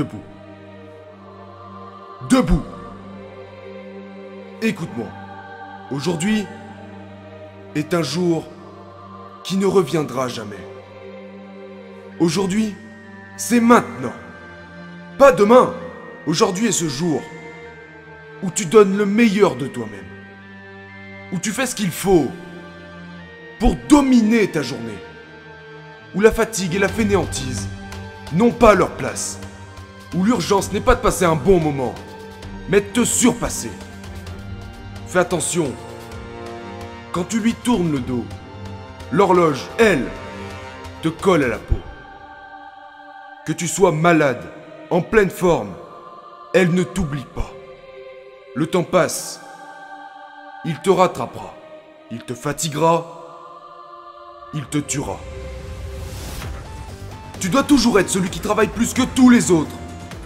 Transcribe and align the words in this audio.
debout. 0.00 0.22
Debout. 2.30 2.62
Écoute-moi. 4.62 5.08
Aujourd'hui 5.90 6.46
est 7.74 7.92
un 7.92 8.02
jour 8.02 8.46
qui 9.44 9.56
ne 9.56 9.66
reviendra 9.66 10.28
jamais. 10.28 10.64
Aujourd'hui, 12.18 12.74
c'est 13.36 13.60
maintenant. 13.60 14.12
Pas 15.18 15.32
demain. 15.32 15.74
Aujourd'hui 16.26 16.68
est 16.68 16.72
ce 16.72 16.88
jour 16.88 17.20
où 18.42 18.50
tu 18.50 18.64
donnes 18.64 18.96
le 18.96 19.04
meilleur 19.04 19.54
de 19.56 19.66
toi-même. 19.66 20.10
Où 21.32 21.38
tu 21.38 21.50
fais 21.50 21.66
ce 21.66 21.74
qu'il 21.74 21.90
faut 21.90 22.28
pour 23.58 23.76
dominer 23.88 24.50
ta 24.50 24.62
journée. 24.62 25.00
Où 26.14 26.20
la 26.22 26.32
fatigue 26.32 26.74
et 26.74 26.78
la 26.78 26.88
fainéantise 26.88 27.68
n'ont 28.32 28.52
pas 28.52 28.74
leur 28.74 28.96
place. 28.96 29.38
Où 30.14 30.24
l'urgence 30.24 30.72
n'est 30.72 30.80
pas 30.80 30.94
de 30.94 31.00
passer 31.00 31.24
un 31.24 31.36
bon 31.36 31.60
moment, 31.60 31.94
mais 32.68 32.80
de 32.80 32.86
te 32.86 33.04
surpasser. 33.04 33.70
Fais 35.06 35.20
attention. 35.20 35.72
Quand 37.12 37.24
tu 37.24 37.40
lui 37.40 37.54
tournes 37.54 37.92
le 37.92 38.00
dos, 38.00 38.24
l'horloge, 39.12 39.66
elle, 39.78 40.06
te 41.02 41.08
colle 41.08 41.44
à 41.44 41.48
la 41.48 41.58
peau. 41.58 41.78
Que 43.46 43.52
tu 43.52 43.66
sois 43.66 43.92
malade, 43.92 44.42
en 44.90 45.00
pleine 45.00 45.30
forme, 45.30 45.72
elle 46.54 46.72
ne 46.74 46.82
t'oublie 46.82 47.26
pas. 47.34 47.50
Le 48.54 48.66
temps 48.66 48.82
passe. 48.82 49.40
Il 50.64 50.78
te 50.80 50.90
rattrapera. 50.90 51.54
Il 52.10 52.20
te 52.20 52.34
fatiguera. 52.34 53.16
Il 54.52 54.66
te 54.66 54.78
tuera. 54.78 55.18
Tu 57.38 57.48
dois 57.48 57.62
toujours 57.62 57.98
être 58.00 58.10
celui 58.10 58.28
qui 58.28 58.40
travaille 58.40 58.68
plus 58.68 58.92
que 58.92 59.02
tous 59.02 59.30
les 59.30 59.50
autres. 59.50 59.70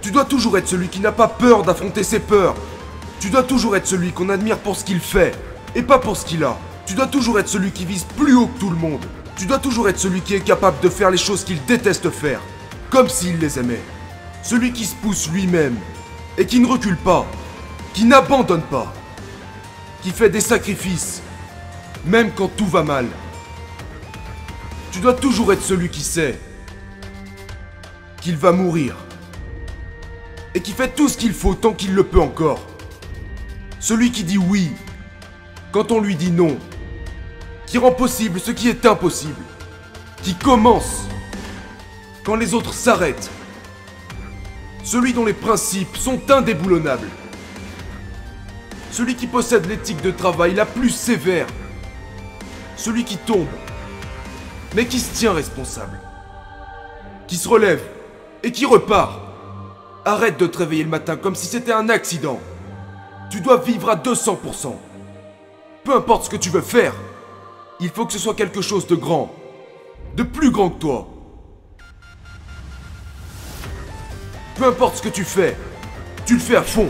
Tu 0.00 0.12
dois 0.12 0.24
toujours 0.24 0.56
être 0.56 0.68
celui 0.68 0.88
qui 0.88 1.00
n'a 1.00 1.12
pas 1.12 1.28
peur 1.28 1.64
d'affronter 1.64 2.04
ses 2.04 2.20
peurs. 2.20 2.54
Tu 3.20 3.30
dois 3.30 3.42
toujours 3.42 3.76
être 3.76 3.86
celui 3.86 4.12
qu'on 4.12 4.28
admire 4.28 4.58
pour 4.58 4.76
ce 4.76 4.84
qu'il 4.84 5.00
fait 5.00 5.34
et 5.74 5.82
pas 5.82 5.98
pour 5.98 6.16
ce 6.16 6.24
qu'il 6.24 6.44
a. 6.44 6.56
Tu 6.86 6.94
dois 6.94 7.08
toujours 7.08 7.40
être 7.40 7.48
celui 7.48 7.72
qui 7.72 7.84
vise 7.84 8.04
plus 8.16 8.34
haut 8.34 8.46
que 8.46 8.60
tout 8.60 8.70
le 8.70 8.76
monde. 8.76 9.04
Tu 9.36 9.46
dois 9.46 9.58
toujours 9.58 9.88
être 9.88 9.98
celui 9.98 10.20
qui 10.20 10.34
est 10.34 10.40
capable 10.40 10.80
de 10.80 10.88
faire 10.88 11.10
les 11.10 11.18
choses 11.18 11.44
qu'il 11.44 11.64
déteste 11.64 12.10
faire, 12.10 12.40
comme 12.90 13.08
s'il 13.08 13.38
les 13.38 13.58
aimait. 13.58 13.82
Celui 14.42 14.72
qui 14.72 14.84
se 14.84 14.94
pousse 14.94 15.28
lui-même 15.30 15.76
et 16.38 16.46
qui 16.46 16.60
ne 16.60 16.66
recule 16.66 16.96
pas, 16.96 17.26
qui 17.92 18.04
n'abandonne 18.04 18.62
pas, 18.62 18.92
qui 20.02 20.10
fait 20.10 20.30
des 20.30 20.40
sacrifices, 20.40 21.22
même 22.04 22.30
quand 22.32 22.48
tout 22.56 22.66
va 22.66 22.84
mal. 22.84 23.06
Tu 24.92 25.00
dois 25.00 25.14
toujours 25.14 25.52
être 25.52 25.62
celui 25.62 25.88
qui 25.88 26.02
sait 26.02 26.38
qu'il 28.20 28.36
va 28.36 28.52
mourir 28.52 28.96
et 30.58 30.60
qui 30.60 30.72
fait 30.72 30.88
tout 30.88 31.08
ce 31.08 31.16
qu'il 31.16 31.34
faut 31.34 31.54
tant 31.54 31.72
qu'il 31.72 31.94
le 31.94 32.02
peut 32.02 32.20
encore. 32.20 32.58
Celui 33.78 34.10
qui 34.10 34.24
dit 34.24 34.38
oui 34.38 34.72
quand 35.70 35.92
on 35.92 36.00
lui 36.00 36.16
dit 36.16 36.32
non, 36.32 36.58
qui 37.64 37.78
rend 37.78 37.92
possible 37.92 38.40
ce 38.40 38.50
qui 38.50 38.68
est 38.68 38.84
impossible, 38.84 39.40
qui 40.24 40.34
commence 40.34 41.04
quand 42.24 42.34
les 42.34 42.54
autres 42.54 42.74
s'arrêtent, 42.74 43.30
celui 44.82 45.12
dont 45.12 45.24
les 45.24 45.32
principes 45.32 45.96
sont 45.96 46.28
indéboulonnables, 46.28 47.08
celui 48.90 49.14
qui 49.14 49.28
possède 49.28 49.66
l'éthique 49.66 50.02
de 50.02 50.10
travail 50.10 50.54
la 50.54 50.66
plus 50.66 50.90
sévère, 50.90 51.46
celui 52.76 53.04
qui 53.04 53.16
tombe, 53.16 53.46
mais 54.74 54.86
qui 54.86 54.98
se 54.98 55.14
tient 55.14 55.34
responsable, 55.34 56.00
qui 57.28 57.36
se 57.36 57.48
relève 57.48 57.82
et 58.42 58.50
qui 58.50 58.66
repart. 58.66 59.27
Arrête 60.08 60.38
de 60.38 60.46
te 60.46 60.56
réveiller 60.56 60.84
le 60.84 60.88
matin 60.88 61.18
comme 61.18 61.34
si 61.34 61.46
c'était 61.46 61.70
un 61.70 61.90
accident. 61.90 62.40
Tu 63.30 63.42
dois 63.42 63.58
vivre 63.58 63.90
à 63.90 63.96
200%. 63.96 64.74
Peu 65.84 65.94
importe 65.94 66.24
ce 66.24 66.30
que 66.30 66.36
tu 66.36 66.48
veux 66.48 66.62
faire, 66.62 66.94
il 67.78 67.90
faut 67.90 68.06
que 68.06 68.14
ce 68.14 68.18
soit 68.18 68.32
quelque 68.32 68.62
chose 68.62 68.86
de 68.86 68.94
grand, 68.94 69.30
de 70.16 70.22
plus 70.22 70.50
grand 70.50 70.70
que 70.70 70.78
toi. 70.78 71.08
Peu 74.54 74.64
importe 74.64 74.96
ce 74.96 75.02
que 75.02 75.10
tu 75.10 75.24
fais, 75.24 75.54
tu 76.24 76.36
le 76.36 76.40
fais 76.40 76.56
à 76.56 76.62
fond. 76.62 76.88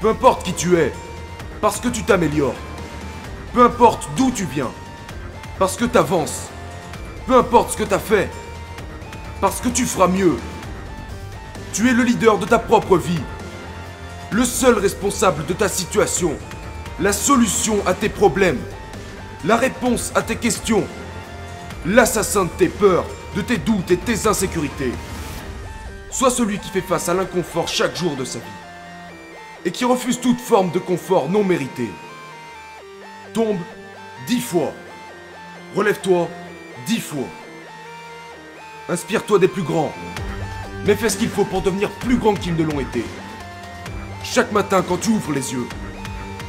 Peu 0.00 0.10
importe 0.10 0.44
qui 0.44 0.52
tu 0.52 0.76
es, 0.76 0.92
parce 1.60 1.80
que 1.80 1.88
tu 1.88 2.04
t'améliores. 2.04 2.54
Peu 3.52 3.64
importe 3.64 4.08
d'où 4.16 4.30
tu 4.30 4.44
viens, 4.44 4.70
parce 5.58 5.76
que 5.76 5.84
tu 5.84 5.98
avances. 5.98 6.48
Peu 7.26 7.34
importe 7.34 7.72
ce 7.72 7.76
que 7.76 7.82
tu 7.82 7.94
as 7.94 7.98
fait, 7.98 8.30
parce 9.40 9.60
que 9.60 9.68
tu 9.68 9.84
feras 9.84 10.06
mieux. 10.06 10.36
Tu 11.72 11.88
es 11.88 11.92
le 11.92 12.02
leader 12.02 12.36
de 12.38 12.46
ta 12.46 12.58
propre 12.58 12.98
vie, 12.98 13.20
le 14.32 14.44
seul 14.44 14.76
responsable 14.76 15.46
de 15.46 15.52
ta 15.52 15.68
situation, 15.68 16.36
la 16.98 17.12
solution 17.12 17.78
à 17.86 17.94
tes 17.94 18.08
problèmes, 18.08 18.60
la 19.44 19.56
réponse 19.56 20.10
à 20.16 20.22
tes 20.22 20.34
questions, 20.34 20.84
l'assassin 21.86 22.44
de 22.44 22.50
tes 22.50 22.68
peurs, 22.68 23.06
de 23.36 23.42
tes 23.42 23.56
doutes 23.56 23.90
et 23.92 23.96
tes 23.96 24.26
insécurités. 24.26 24.92
Sois 26.10 26.30
celui 26.30 26.58
qui 26.58 26.70
fait 26.70 26.80
face 26.80 27.08
à 27.08 27.14
l'inconfort 27.14 27.68
chaque 27.68 27.96
jour 27.96 28.16
de 28.16 28.24
sa 28.24 28.40
vie 28.40 28.44
et 29.64 29.70
qui 29.70 29.84
refuse 29.84 30.20
toute 30.20 30.40
forme 30.40 30.72
de 30.72 30.80
confort 30.80 31.28
non 31.28 31.44
mérité. 31.44 31.88
Tombe 33.32 33.60
dix 34.26 34.40
fois. 34.40 34.72
Relève-toi 35.76 36.28
dix 36.86 37.00
fois. 37.00 37.28
Inspire-toi 38.88 39.38
des 39.38 39.46
plus 39.46 39.62
grands, 39.62 39.92
mais 40.86 40.94
fais 40.94 41.08
ce 41.08 41.16
qu'il 41.16 41.28
faut 41.28 41.44
pour 41.44 41.62
devenir 41.62 41.90
plus 41.90 42.16
grand 42.16 42.34
qu'ils 42.34 42.56
ne 42.56 42.62
l'ont 42.64 42.80
été. 42.80 43.04
Chaque 44.22 44.52
matin 44.52 44.82
quand 44.86 44.98
tu 44.98 45.10
ouvres 45.10 45.32
les 45.32 45.52
yeux, 45.52 45.66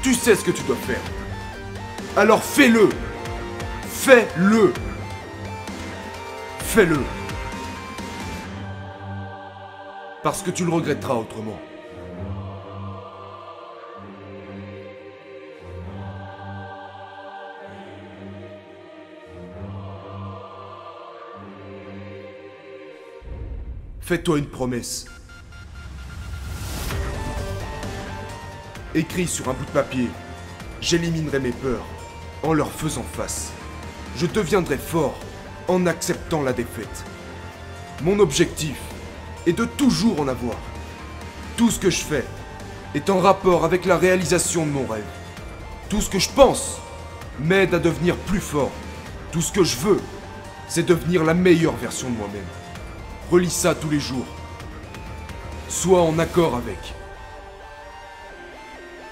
tu 0.02 0.14
sais 0.14 0.36
ce 0.36 0.44
que 0.44 0.52
tu 0.52 0.64
dois 0.64 0.76
faire. 0.76 1.02
Alors 2.16 2.44
fais-le. 2.44 2.90
Fais-le. 3.88 4.74
Fais-le. 6.60 7.00
Parce 10.24 10.42
que 10.42 10.52
tu 10.52 10.66
le 10.66 10.72
regretteras 10.72 11.16
autrement. 11.16 11.60
Fais-toi 24.12 24.40
une 24.40 24.46
promesse. 24.46 25.06
Écris 28.94 29.28
sur 29.28 29.48
un 29.48 29.54
bout 29.54 29.64
de 29.64 29.72
papier. 29.72 30.10
J'éliminerai 30.82 31.40
mes 31.40 31.54
peurs 31.54 31.86
en 32.44 32.52
leur 32.52 32.70
faisant 32.70 33.06
face. 33.14 33.54
Je 34.18 34.26
deviendrai 34.26 34.78
fort 34.78 35.18
en 35.70 35.86
acceptant 35.86 36.42
la 36.42 36.52
défaite. 36.52 37.06
Mon 38.02 38.20
objectif 38.20 38.76
est 39.48 39.58
de 39.58 39.64
toujours 39.64 40.20
en 40.20 40.28
avoir. 40.28 40.58
Tout 41.56 41.72
ce 41.72 41.80
que 41.80 41.90
je 41.90 42.02
fais 42.02 42.26
est 42.94 43.10
en 43.10 43.20
rapport 43.20 43.64
avec 43.64 43.86
la 43.86 43.98
réalisation 43.98 44.66
de 44.66 44.72
mon 44.72 44.86
rêve. 44.88 45.06
Tout 45.88 46.02
ce 46.02 46.10
que 46.10 46.20
je 46.20 46.32
pense 46.32 46.80
m'aide 47.40 47.74
à 47.74 47.80
devenir 47.80 48.18
plus 48.18 48.42
fort. 48.42 48.72
Tout 49.32 49.42
ce 49.42 49.54
que 49.54 49.64
je 49.64 49.78
veux, 49.78 50.02
c'est 50.68 50.86
devenir 50.86 51.24
la 51.24 51.34
meilleure 51.34 51.78
version 51.78 52.10
de 52.10 52.18
moi-même. 52.18 52.61
Relis 53.32 53.50
ça 53.50 53.74
tous 53.74 53.90
les 53.90 54.02
jours. 54.02 54.26
Sois 55.70 56.02
en 56.02 56.20
accord 56.20 56.54
avec. 56.54 56.94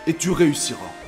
Et 0.07 0.13
tu 0.13 0.31
réussiras. 0.31 0.98